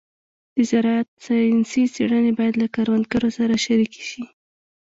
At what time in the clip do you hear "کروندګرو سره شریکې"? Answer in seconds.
2.75-4.03